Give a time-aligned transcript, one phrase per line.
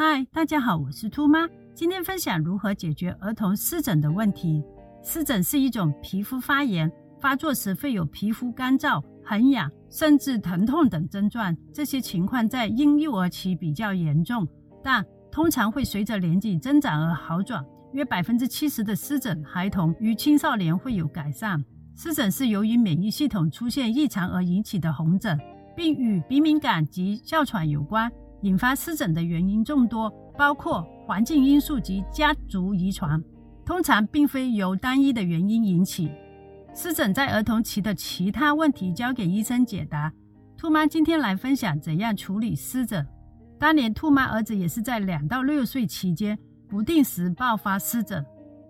[0.00, 1.40] 嗨，大家好，我是兔妈。
[1.74, 4.62] 今天分享如何解决儿童湿疹的问题。
[5.02, 6.88] 湿疹是一种皮肤发炎，
[7.20, 11.52] 发作时会有皮肤干燥、很痒，甚至疼痛等症状。
[11.74, 14.46] 这些情况在婴幼儿期比较严重，
[14.84, 17.60] 但通常会随着年纪增长而好转。
[17.92, 21.60] 约百分之七十的湿疹孩童与青少年会有改善。
[21.96, 25.36] 湿疹是由于免疫系统出现异常而引起的红疹，
[25.74, 28.08] 并与鼻敏感及哮喘有关。
[28.42, 33.22] 引发湿疹的原因众多，包括环境因素及家族遗传，
[33.64, 36.10] 通常并非由单一的原因引起。
[36.74, 40.12] 湿疹在儿童期的其他问题交给医生解答。
[40.56, 43.04] 兔妈今天来分享怎样处理湿疹。
[43.58, 48.24] 当年兔妈儿子也是在两到六岁期间不定时爆发湿疹，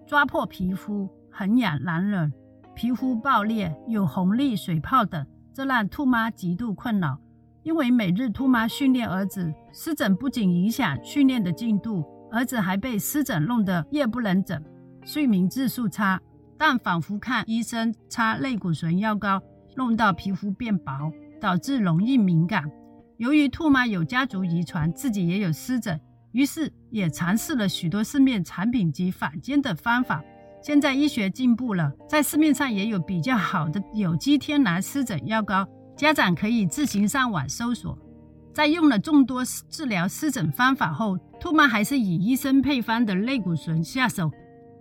[0.06, 2.32] 抓破皮肤，很痒难忍，
[2.74, 7.18] 皮肤爆裂，有红粒、水泡等，这让兔妈极度困扰。
[7.62, 14.64] 因为每日兔妈训练儿子，湿疹不仅影响训练的进度，儿子还被湿疹弄得夜不能枕，
[15.04, 16.20] 睡眠质素差。
[16.56, 19.40] 但反复看医生擦类固醇药膏，
[19.76, 22.64] 弄到皮肤变薄，导致容易敏感。
[23.16, 26.00] 由于兔妈有家族遗传，自己也有湿疹，
[26.32, 30.22] 于是也尝试了许多市面产品及坊间的方法。
[30.60, 35.64] 现在医学进步了，在市面上也有比较好的有机天然湿疹药膏。
[35.98, 37.98] 家长可以自行上网搜索。
[38.54, 44.30] 在用了众多治疗湿疹方法后，兔妈还是以医生配方的类固醇下手。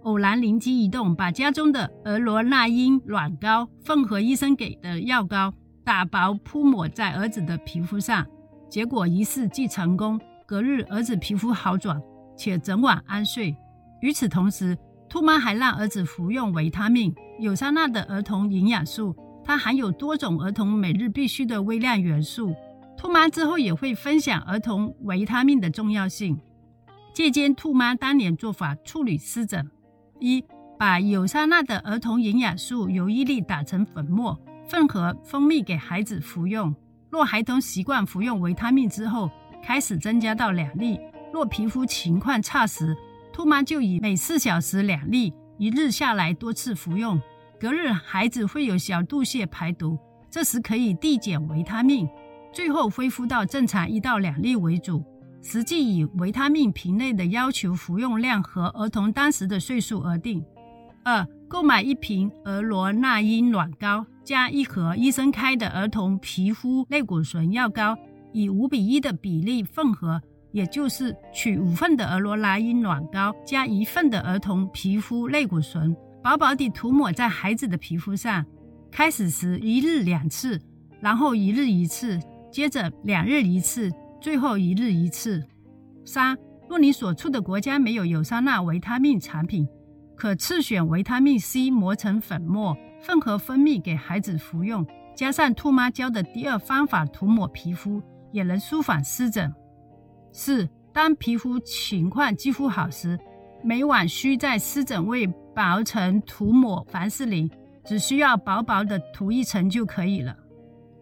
[0.04, 5.52] 偶然灵机一动，把家中的俄罗那因软膏混合医生给的药膏，
[5.84, 8.24] 打薄铺抹在儿子的皮肤上，
[8.70, 10.22] 结果一试即成功。
[10.46, 12.00] 隔日，儿子皮肤好转，
[12.38, 13.56] 且整晚安睡。
[14.02, 14.78] 与此同时，
[15.10, 19.16] 兔妈还让儿子服用维他命有沙钠的儿童营养素。
[19.48, 22.54] 它含有多种儿童每日必需的微量元素。
[22.98, 26.38] 兔妈之后也会分享儿童维他命的重要性。
[27.14, 29.72] 借鉴兔妈当年做法处理湿疹：
[30.20, 30.44] 一、
[30.78, 34.38] 把有沙钠的儿童营养素由一粒打成粉末，
[34.70, 36.76] 混合蜂蜜给孩子服用。
[37.10, 39.32] 若孩童习惯服用维他命之后，
[39.64, 41.00] 开始增加到两粒。
[41.32, 42.94] 若皮肤情况差时，
[43.32, 47.18] 兔妈就以每四小时两粒，一日下来多次服用。
[47.60, 49.98] 隔日，孩子会有小肚泻排毒，
[50.30, 52.08] 这时可以递减维他命，
[52.54, 55.04] 最后恢复到正常一到两粒为主。
[55.42, 60.44] 实际以维他命瓶内的要求服用量和儿童当时的岁数而定。
[61.04, 67.98] 二、购买一瓶俄罗那因软膏，加一盒医生开的儿童皮肤类固醇药膏，
[68.34, 75.96] 以五比一的比例混合，也就是取五份的俄罗那因软膏加一份的儿童皮肤类固醇。
[76.28, 78.46] 薄薄地涂抹在孩子的皮肤上，
[78.92, 80.62] 开始时一日两次，
[81.00, 82.20] 然后一日一次，
[82.52, 83.90] 接着两日一次，
[84.20, 85.42] 最后一日一次。
[86.06, 86.38] 三，
[86.68, 89.66] 若你所处的国家没有有沙钠维他命产品，
[90.18, 92.76] 可次选维他命 C 磨成粉末，
[93.08, 94.86] 混合蜂蜜给孩子服用，
[95.16, 99.50] 加上兔妈教的第二方法涂抹皮肤，也能舒缓湿疹。
[100.34, 103.18] 四，当皮肤情况几乎好时，
[103.64, 105.28] 每晚需在湿疹位。
[105.58, 107.50] 薄层涂抹凡士林，
[107.84, 110.38] 只需要薄薄的涂一层就可以了。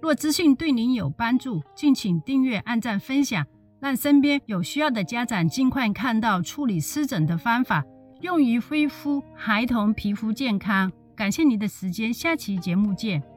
[0.02, 3.46] 若资讯对您有帮助，敬请订阅、按赞、分享，
[3.82, 7.84] 让身边有需要的家长尽快看到处理湿疹的方法，
[8.22, 10.90] 用于恢复孩童皮肤健康。
[11.18, 13.35] 感谢您的时间，下期节目见。